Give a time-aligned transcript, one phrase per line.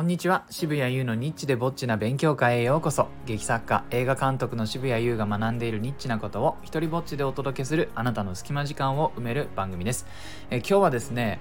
[0.00, 0.46] こんにちは。
[0.48, 3.08] 渋谷優のニッチでぼっちな勉強会へようこそ。
[3.26, 10.06] 劇作家映画監督の渋谷優が学んでいるニッチなことを一人ぼっちでお届けするあなたの隙間時間を埋める番組です。
[10.50, 11.38] え今日はですね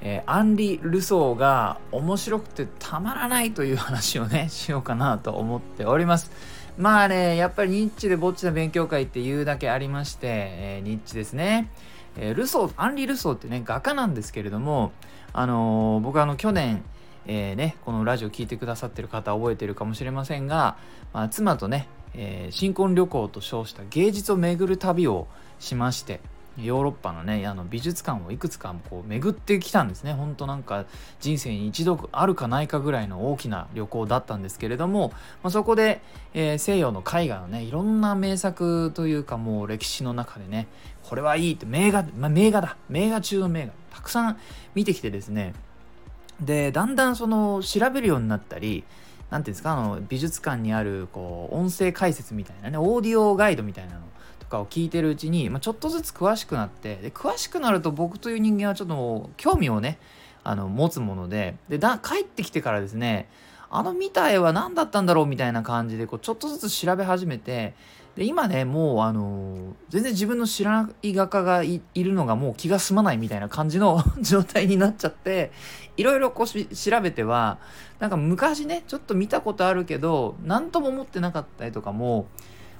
[0.00, 6.32] えー、アンリ・ルソーが面白くてたまらないという話をね しようかなと思っております。
[6.76, 11.70] まあねやっぱりニッチでぼっちな勉強会っていうだけありまして、えー、ニッチですね。
[12.16, 14.90] えー、ルソー、アンリ・ルソーってね、画家なんですけれども、
[15.32, 16.82] あのー、僕あの去年、
[17.32, 20.76] えー、ね、このラジオ聴いてくださってる方覚えてるかもしれませんが、
[21.12, 25.28] まあ、妻とね、えー、新婚旅行と称した芸術を巡る旅を
[25.60, 26.18] しまして、
[26.58, 30.12] ヨーロッパのねあの美術館をいくつかこう巡ってきたんですね。
[30.12, 30.86] ほんとなんか
[31.20, 35.12] 人生に一度あるかないかぐらいの大きな旅行だったんですけれども、
[35.44, 36.02] まあ、そこで、
[36.34, 40.66] えー、西洋の絵画のねいろんな名作というかもう歴史の中でね
[41.04, 42.76] これはいいって名画、まあ、名画だ。
[42.88, 43.72] 名画中の名画。
[43.94, 44.36] たくさん
[44.74, 45.54] 見てきてですね
[46.40, 48.84] でだんだんその調べるようになったり
[49.30, 54.00] 何ていうんですかあの美術館にあるこう音声解説みたいなねオーディオガイドみたいなの
[54.38, 59.98] とかを聞いてるうちに、まあ、ちょっとずつ詳しくなってで詳しくなると僕という人間はちょっと興味をね
[60.42, 63.28] あの持つものででだ帰ってきてからですね
[63.72, 67.74] あの見た絵は何だったんだろうみたいな感じでこうちょっとずつ調べ始めて
[68.16, 75.52] で今ねもうあの全然自分の知らない画家がいるのがもう気が済まないみたいな感じの 状態になっちゃって
[75.96, 77.58] いろいろこう調べては
[77.98, 82.26] なんか昔ねちょっと見たことあるけど何とも思ってなかった絵とかも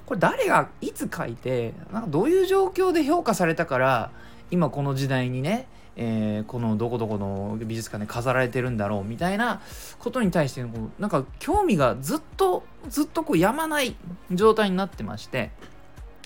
[0.05, 4.11] これ誰がいつ書いてなんかどういう状況で評価されたから
[4.51, 9.61] 今この時代にね、えー、このどこどこの美術館で飾られてるんだろうみたいな
[9.99, 10.63] ことに対して
[10.99, 13.95] なんか興味がずっとずっとこうやまない
[14.31, 15.51] 状態になってまして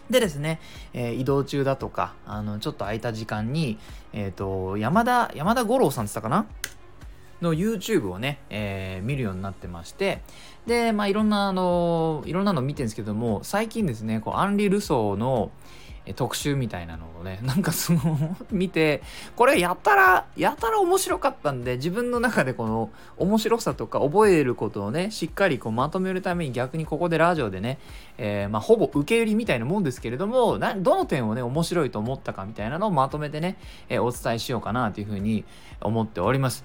[0.10, 0.60] でですね、
[0.94, 3.80] えー、移動中だとかあのちょっと空いた時間に、
[4.14, 6.46] えーと、山田山田五郎さんって言ったかな？
[7.42, 10.22] の YouTube をね、えー、見るようになってまして、
[10.66, 15.52] で、まあいろんな、あの、いろんなの見てるんですけども、最近ですね、こう、アンリ・ルソーの
[16.14, 19.02] 特集みたいなのをね、 なんかその見て、
[19.36, 27.80] これやたら、やたら面白かったんで、自分の中でこの面白さとか覚えることをね、しっかりこうまとめるために逆にここでラジオでね、
[28.18, 33.58] えー、まあほぼ受け売りみたいなもんですけれども、どの点をね、面白いと思ったかみたいなのをまとめてね、
[33.90, 35.44] えー、お伝えしようかなというふうに
[35.82, 36.64] 思っております。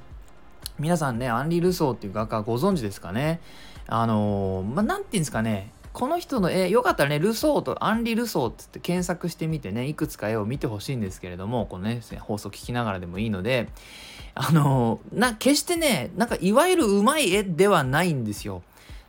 [0.79, 3.41] 皆さんね、アンリ・ルソーっていう画家ご存知ですかね？
[3.87, 13.69] あのー、まあ、なんていうんですかね、この人の絵、よかったらね、ルソーと、アンリ・ルソーって検索してみてね、いくつか絵を見てほしいんですけれども、このね、放送聞きながらでもいいので、
[14.35, 18.63] あの、な、決してね、なんかいわゆるうまい絵ではないんですよ。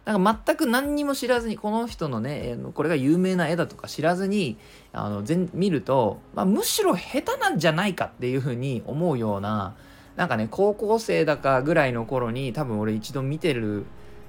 [0.06, 4.58] なんか全く何にも知らずに、この人のね、これが有名な絵だとか知らずに、
[4.92, 9.76] あの、全見ると、まあ、むしろ下手なんじゃないかっていうふうに思うような、
[10.16, 13.86] なんかね高校生だかぐらいの頃に多分俺一度見てる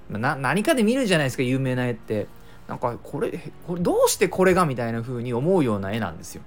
[0.08, 2.28] な何かで見るじゃないですか有名な絵って
[2.68, 6.42] なんかこれこれどうしてこれがみたいな風に思うような絵なんですよ。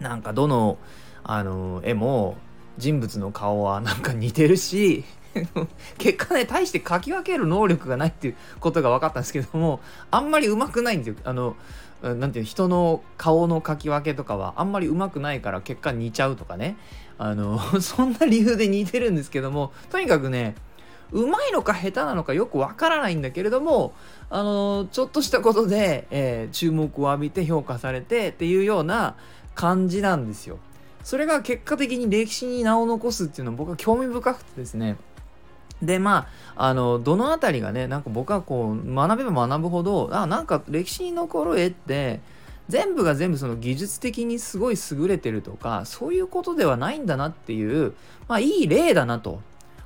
[0.00, 0.78] なんかどの
[1.22, 2.36] あの絵も
[2.78, 5.04] 人物の顔はなんか似てるし
[5.98, 9.80] 結果ね大して描き分ける能力がないっていうことが分かったんですけども
[10.10, 11.16] あんまり上手くないんですよ。
[11.24, 11.56] あの
[12.02, 16.76] なんていう人の顔の描き分けとかはあんまり上手くないから結果似ちゃうとかね。
[17.16, 20.56] あの そんな理由で似てるんですけどもとにかくね
[21.12, 23.92] うまいのか下手なのかよくわからないんだけれども
[24.30, 29.16] あのちょっとしたことで、えー、注目を浴びて評価されてっていうような
[29.54, 30.58] 感じなんですよ。
[31.04, 34.96] それが結果的に歴史に名を残すっていうのは僕は興味深くてですね
[35.82, 42.20] でまああのどの辺りがねなんか僕はこう学べば学ぶほどあなんか歴史に残る絵って
[42.68, 47.92] 全部が全部その技術的にすごい優れてるとかそういうことではないんだなっていう
[48.26, 49.40] まあいい例だなと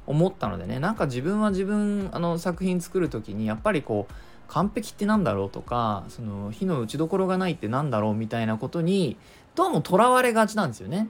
[0.09, 4.15] 思ったのでねなんか自分は自分あの作品作る時にやっぱりこう
[4.49, 9.19] 完璧ってなんだろうとかその火の打ちどころがないってなんだろうみたいなことに
[9.55, 11.09] どうもとらわれがちなんですよね。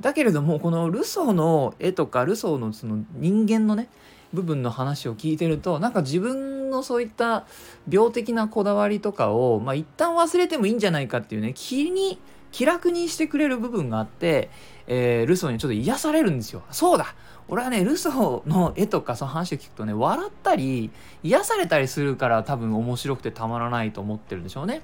[0.00, 3.88] だけれどもこのルソーの絵とかルソーのその人間のね
[4.32, 7.46] 部分の話を聞いてるとなんか自分のそういった
[7.88, 12.18] 病的なこだわりとかを、まあ、一旦忘れてもいいんじゃないかっていうね気に
[12.52, 14.50] 気楽にしてくれる部分があって、
[14.86, 16.62] えー、ルソーにちょっと癒されるんですよ。
[16.70, 17.14] そうだ
[17.48, 20.90] 俺はねルソーの絵とかその話を聞くとね笑ったり
[21.22, 24.82] 癒されたりするから多分面白くてたまらないと思ってるんでしょうね。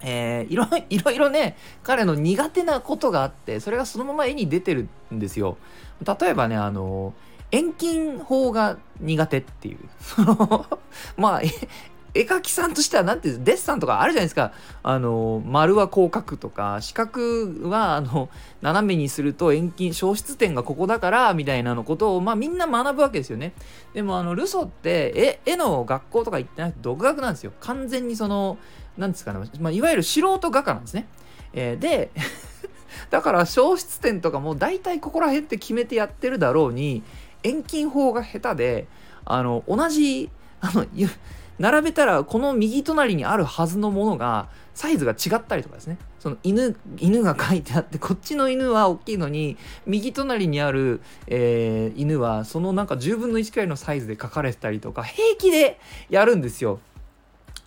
[0.00, 5.56] えー、いろいろいろね彼の苦手なことがあってそれがそのまま絵に出てるんですよ。
[6.04, 7.14] 例えばねあの
[7.50, 9.78] 遠近法が苦手っていう
[11.16, 11.42] まあ
[12.14, 14.52] 絵描きさんとしては何ていうデッサンとかあるじゃないですか。
[14.82, 18.28] あの丸はこう描くとか四角はあの
[18.62, 23.52] 斜めにすると遠近消失点がここだからみたいなのことをまあみんな学ぶわけですよね。
[23.94, 27.52] でもあのルソって絵絵の学校とか行ってなくて独学なんですよ。
[27.60, 28.58] 完全にその
[28.98, 31.06] 何ですかね、まあ、いわゆる素人画家なんですね、
[31.54, 32.10] えー、で
[33.10, 37.02] だから消失点とかも大体ここら辺って決めてやってるだろうに
[37.42, 38.86] 遠近法が下手で
[39.24, 40.30] あの同じ
[40.60, 40.84] あの
[41.58, 45.98] 並べたらこの右隣にあるはずのものがサイズが違ったりとかですね。
[46.20, 49.56] その犬犬が書いてあってこっちの犬は大きいのに
[49.86, 55.78] 右隣にある、えー、犬はそのなんか10分の1くらいのサイズで書かれてたりとか平気で
[56.10, 56.80] やるんですよ。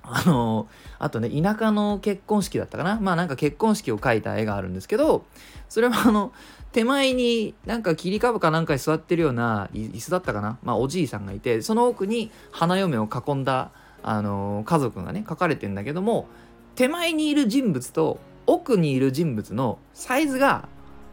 [0.03, 0.67] あの
[0.97, 2.99] あとね田舎の結婚式だったかな。
[2.99, 5.25] まあなんか結婚式を描いた絵があるんですけど
[5.69, 6.33] それはあの
[6.71, 10.57] 手前になんか切り株かなんかに座ってるような椅子だったかな。
[10.63, 13.71] まあおじいさんがいてその奥に花嫁を囲んだ
[14.03, 16.27] あの家族がね書かれてんだけども
[16.75, 20.67] 手前にいる人物と奥にいる人物のサイズが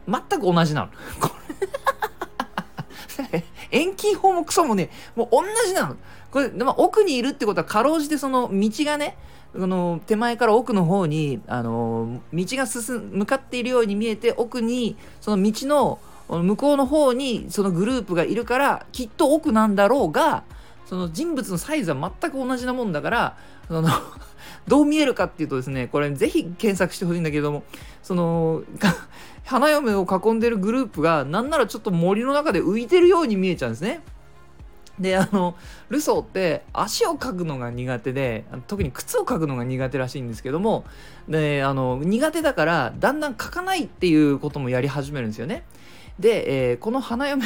[0.07, 0.89] 全く同じなの。
[3.71, 5.97] 遠近法もクソもねもう同じなの。
[6.31, 9.17] これ、まあ、奥にいるってことはかろうじてその道がね
[9.53, 15.99] この手前から奥の方にあの道が進向かっているように見えて奥にその道の
[16.29, 20.43] 向こうの方にそのグループがいるからきっと奥なんだろうが
[20.89, 23.37] その人物のサイズは全く同じなもんだから
[23.67, 23.87] その
[24.67, 27.63] どう見えるかっていうとですねこれぜひ検索してほしいんだけども
[28.01, 28.63] その
[29.45, 34.01] 花嫁を囲んでるグループがなんならちょっと森の中で浮いてるように見えちゃうんですね。
[34.99, 35.55] であの
[35.89, 40.85] ルソーって足を描くのが苦手で特に靴を描くのが苦手らしいんですけども
[41.29, 45.63] であの苦手だからだんだん描かないっていうこともやり始めるんですよね。
[46.17, 47.45] で、えー、この花嫁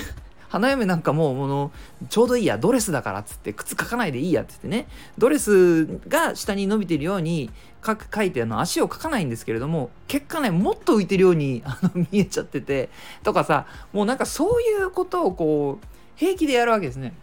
[0.53, 1.71] 花嫁なんかもうの
[2.09, 4.85] ちょうどいいやドレスだからっつって靴描かないでいいやっつってね
[5.17, 7.49] ドレスが下に伸びてるように
[7.83, 12.91] 書く書いてあの足を描かないんですけれども結果ねもっと浮いてるように あの見えちゃってて
[13.23, 17.13] とかさもうなんかそういうことをこう平気でやるわけですね。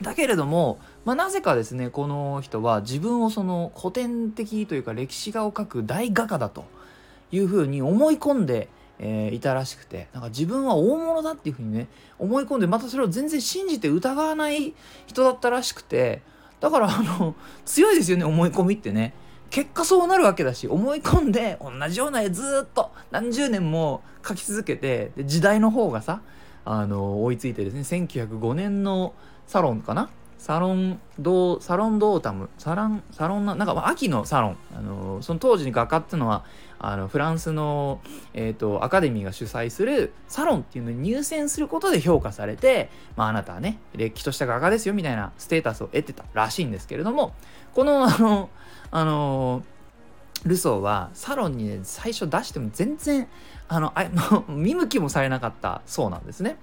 [0.00, 6.64] だけれども、まあ、なぜかですねこの人は自分をその古典的というか歴史画を描く大画家だと
[7.30, 8.68] いうふうに思い込んで
[9.04, 11.88] えー、いたらしくてなんか自分は大物だっていうふうにね
[12.20, 14.74] 思い込んでまたそれを全然信じて疑わない
[15.06, 16.22] 人だったらしくて
[16.60, 17.34] だからあの
[17.64, 19.12] 強いですよね思い込みってね。
[19.50, 26.22] 結果そうなるわけだし思い込んで同じような絵ずっと何十年も描き続けてで時代の方がさ
[26.64, 29.12] あの追いついてですね1905年の
[29.46, 30.08] サロンかな
[30.42, 36.44] サロンドサロンドータムサランサロンななんか秋のサロンあのその当時に画家っていうのは
[36.80, 38.00] あのフランスの、
[38.34, 47.34] えーと、アカデミーが主催するサロンっていうのに入選することで評価されて、まあ、あなたはねれっきとした画家ですよみたいなステータスを得てたらしいんですけれども
[47.72, 48.50] このあの
[48.90, 49.62] あの
[50.44, 53.28] ルソーはサロンに、ね、最初出しても全然
[53.68, 54.10] あのあ
[54.48, 56.56] 見向きもされなかったそうなんですね。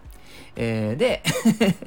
[0.58, 1.24] えー、で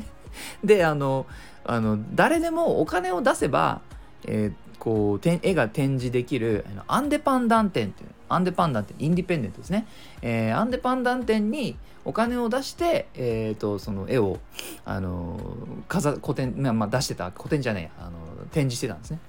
[0.64, 1.26] であの
[1.64, 3.80] あの誰でもお金を出せば、
[4.26, 9.86] えー、こう絵が展示できるアンデパンダン展っていうアンデパンダン展インディペンデントですね、
[10.22, 14.38] えー、アンデパンダン展にお金を出して、えーと、その絵を、
[14.84, 15.38] あの
[15.86, 18.10] 飾古典、まあ、出してた古典じゃねえあの
[18.50, 19.20] 展示してたんですね。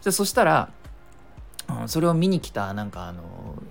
[0.00, 0.70] そしたら
[1.68, 3.22] うんそれを見に来たなんかあの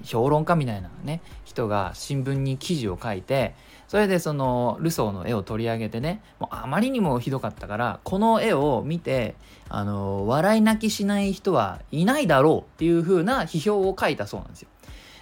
[0.04, 3.56] 評論家みたいなね人が新聞に記事を書いて
[3.88, 9.36] それでそのルソーの絵を取り上げてねもうあまりにもひどかったからこの絵を見て
[9.70, 14.70] あの笑い泣きしない人はいないだろうっていう風な批評を書いたそうなんですよ。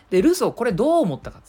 [0.10, 1.42] でルソーこれどう思ったか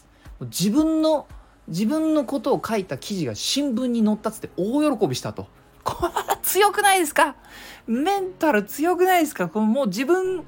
[0.42, 1.26] 自分の
[1.68, 5.46] 自分のことを書いた記事が新聞に載ったっつって大喜びしたと。
[5.82, 6.12] これ
[6.42, 7.36] 強くないですか？
[7.86, 9.48] メンタル強くないですか？
[9.48, 10.44] このもう自分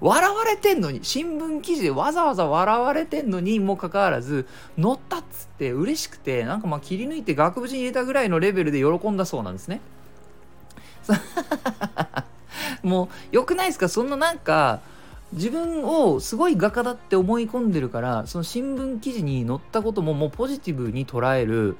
[0.00, 9.80] 笑われてんのに新聞記事でわざわざ笑われてんのにもかかわらず乗ったっつって嬉しくてなんかまあ切り抜いて額縁に入れたぐらいのレベルで喜んだそうなんですね。
[12.82, 13.88] もうよくないですか？
[13.88, 14.80] そんななんか
[15.32, 21.76] 自分をすごい画家だって思い込んでるからその新聞記事に載ったことももうポジティブに捉える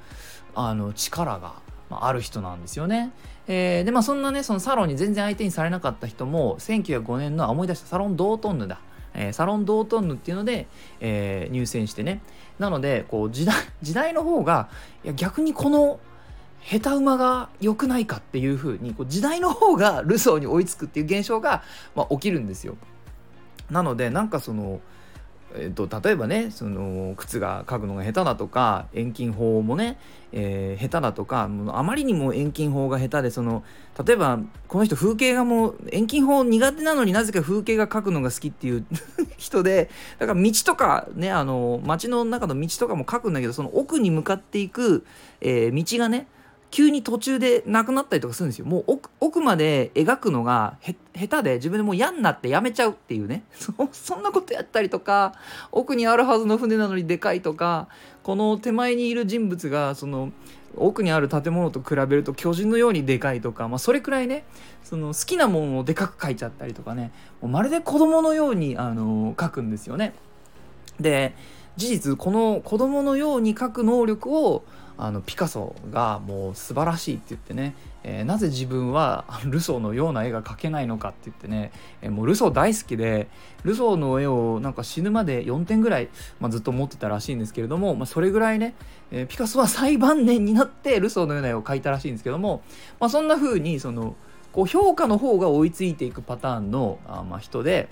[0.55, 1.53] あの力が
[1.89, 3.11] ある人なんですよね。
[3.47, 8.79] えー、でまあそんなねそのサロンに全然相手にされなかった人も1905年の思い出したサロンドートンヌだ、
[9.13, 10.67] えー、サロンドートンヌっていうので、
[11.01, 12.21] えー、入選してね
[12.59, 14.69] なのでこう時代 時代の方が
[15.03, 15.99] いや逆にこの
[16.61, 22.77] 下手馬が良くないかっていう風にこう時代の方がルソーに追いつくっていう現象が、まあ、起きるんですよ。
[23.69, 24.79] なのでなんかその
[25.55, 29.97] えーと、例えばねその靴が書くのが下手だとか遠近法もね、
[30.31, 33.63] えー、下手だとかもうあまりにも遠近法が下手でその
[34.05, 38.85] 例えばこの人風景画もう遠近法苦手なのになぜか風景が描くのが好きっていう
[39.37, 45.05] 人でだから道とかねあの街の中の道とかも描くんだけどその奥に向かっていく、
[45.41, 46.27] えー、道がね
[46.73, 48.65] 急に途中でなくなったりとかするんですよ。
[48.65, 55.33] もう奥まで描くのが下手で自分でもう嫌になってやめちゃうっていうね そそんなことやったりとか
[55.71, 57.89] 奥にあるはずの船なのにでかいとか
[58.23, 60.31] この手前にいる人物がその
[60.75, 64.43] 奥にある建物と比べると巨人のようにでかいとか、まあ、それくらいね
[64.83, 67.11] その好きなものをでかく描いちゃったりとかね
[67.43, 70.15] まるで子供のようにあの描くんですよね。
[70.99, 71.35] で
[71.75, 74.63] 事実この子供のように描く能力を
[74.97, 81.71] あのピカソがもう素晴らしいって言ってね、えー、なぜ自分はルソーのような絵が描けないのかって言ってね、
[82.01, 83.27] えー、もうルソー大好きで
[83.63, 86.09] ルソーの絵をなんか死ぬまで4点ぐらい、
[86.39, 88.75] まあ、ずっと持ってたらしいんですけれども、まあ、それぐらいね、
[89.11, 92.61] えー、ピカソは最晩年になってルソーのような絵を描いたらしいんですけども、
[92.99, 94.15] まあ、そんな風にその
[94.51, 97.89] こう評価の方が追いついていくパターンのあ、まあ、人で。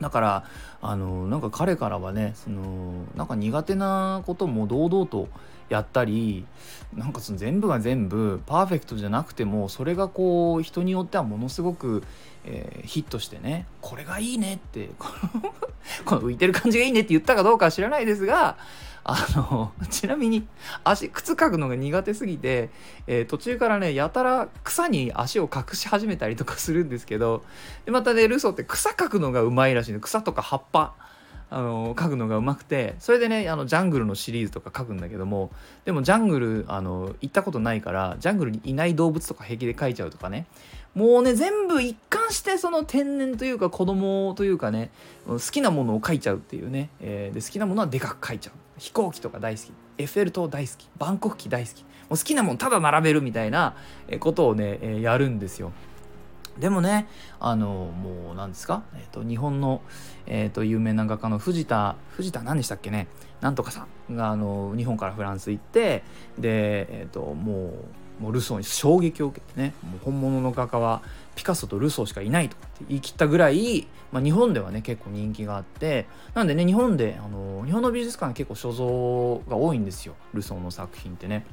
[0.00, 0.44] だから
[0.82, 5.28] あのなんか彼からはねそのなんか苦手なことも堂々と
[5.68, 6.46] やったり
[6.94, 12.02] なんかその全部が全部パーフェクトじゃなくてもそれがこう人によってはものすごく、
[12.44, 14.90] えー、ヒットしてねこれがいいねって
[16.04, 18.56] この浮いてる感じがいいねって言ったかどうかは知らないですが
[19.06, 20.46] あのちなみに
[20.82, 22.70] 足靴かくのが苦手すぎて、
[23.06, 27.44] えー、途中からねやたら草に足を隠し始めたりとかするんですけど
[27.84, 30.00] でまたねルソーって草かくのがうまいらしいの。
[30.00, 30.94] 草とか葉っぱ。
[31.54, 35.50] あの描くのがうまくてそれでねあのジャングルのシリーズとか描くんだけども
[35.84, 40.46] でもジャングルあの行ったことないからジャングルにいない動物とか平気で描いちゃうとかね。
[40.96, 44.90] もうね全部一貫してその天然というか子供というかね
[45.26, 48.54] 好きなものを描いちゃうっていうね、えー、で好きなものはでかく描いちゃう。
[48.78, 49.72] 飛行機とか大好き。
[49.98, 50.88] エッフェル塔大好き。
[50.98, 51.82] バンコク機大好き。
[51.82, 53.76] もう好きなものただ並べるみたいな
[54.18, 55.72] ことをね、え、やるんですよ。
[56.58, 57.08] でもね
[57.40, 59.82] あのもう何ですか、えーと、日本の、
[60.26, 63.08] えーと、有名な画家の藤田藤田何でしたっけね？
[63.40, 66.02] なんとかさんがあの日本からフランス行って
[66.38, 67.74] で、えーと、も
[68.20, 71.02] うもうルソーに衝撃を受けてねもう本物の画家は
[71.34, 81.44] ピカソとルソーしかいないとかって言い切ったぐらい、まあ、日本ではね結構人気があってなんでね日本であの日本の美術館結構所蔵が多いんですよルソーの作品ってね。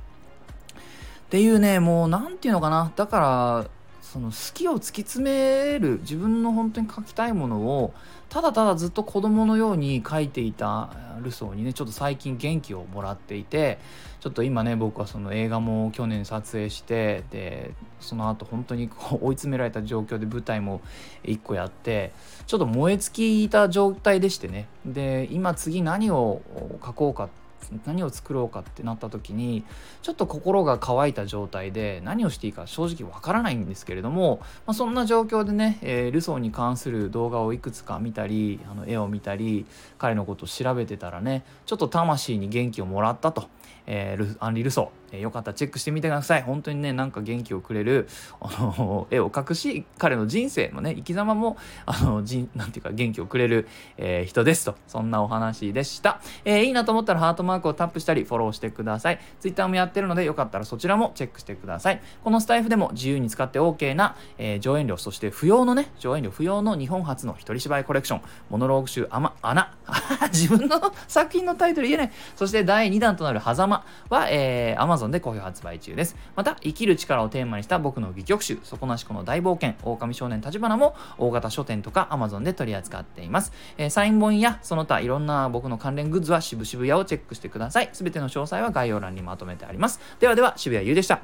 [1.26, 2.92] っていうねもう何て言うのかな。
[2.96, 3.66] だから
[4.02, 7.94] その好きを突き詰める自分の本当に描きたいものを
[8.30, 13.78] ただただずっと子供のように描いていたルソーにねちょっと最近元気をもらっていて
[14.20, 20.82] ちょっと今ね僕はその映画も去年撮影してでその後本当にこう追い詰められた状況で舞台も
[21.24, 22.12] 1個やって
[22.48, 24.68] ちょっと燃え尽きた状態でしてね。
[24.86, 26.42] で今次何を
[26.82, 27.41] 描こうかって
[27.86, 29.64] 何を作ろうかってなった時に
[30.02, 39.66] ちょっと心が乾いた状態で何をしていいか正直わからないんですけれども、まあ、そんな状況でね、えー、ルソーに関する動画をいくつか見たりあの絵を見たり
[39.98, 43.50] 彼のことを調べてたらねちょっと魂に元気をもらったと、
[43.94, 45.52] えー、アンリ・ルソー、えー、よかった。
[45.52, 46.42] らチェックしてみてください。
[46.42, 48.08] 本当にねなんか元気をくれる
[48.40, 53.68] あの絵を描くし彼の人生のね生き様もあのじなんていうか元気をくれる、
[53.98, 54.76] えー、人ですと。
[54.88, 59.20] そんなお話でした、えー、いいなと思ったらハートマークをタップしたりフォローしてください。
[59.40, 68.22] Twitter もやってるのでよかったらそちらもチェックしてくださいこのスタイフでも自由に使って OK な、えー、上演料そして不要のね上演料不要の日本初の一人芝居コレクション。
[68.50, 69.74] モノローグ集あま穴
[70.32, 72.12] 自分の作品のタイトル言えない。
[72.36, 73.81] そして第2弾となる狭間。
[74.10, 76.16] は、えー、Amazon で好評発売中です。
[76.36, 87.90] また生きる力をテーマにした僕の戯曲集底なしこの大冒険狼少年立花も大型書店とか Amazon で取り扱っています、えー、サイン本やその他いろんな僕の関連グッズは渋々屋をチェックしてください。
[87.94, 90.00] すべての詳細は概要欄にまとめてあります。
[90.20, 91.22] ではでは渋谷優でした。